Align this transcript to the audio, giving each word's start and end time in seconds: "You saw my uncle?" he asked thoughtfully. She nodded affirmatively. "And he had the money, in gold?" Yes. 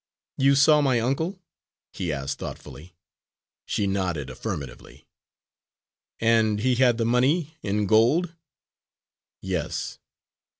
"You 0.39 0.55
saw 0.55 0.81
my 0.81 0.99
uncle?" 0.99 1.39
he 1.93 2.11
asked 2.11 2.39
thoughtfully. 2.39 2.95
She 3.67 3.85
nodded 3.85 4.31
affirmatively. 4.31 5.05
"And 6.19 6.59
he 6.59 6.73
had 6.73 6.97
the 6.97 7.05
money, 7.05 7.53
in 7.61 7.85
gold?" 7.85 8.33
Yes. 9.41 9.99